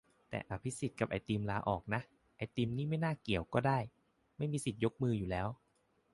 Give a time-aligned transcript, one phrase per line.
[0.29, 2.01] แต่อภิสิทธิ์กับไอติมลาออกนะ
[2.37, 3.79] ไอติมนี่ไม่เกี่ยวก็ได้
[4.37, 5.47] ไม่มีสิทธิ์ยกมืออยู่แล้ว